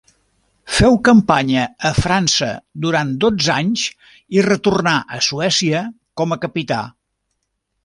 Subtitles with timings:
[0.77, 2.49] Feu campanya a França
[2.87, 3.85] durant dotze anys
[4.39, 5.85] i retornà a Suècia
[6.23, 6.83] com a capità.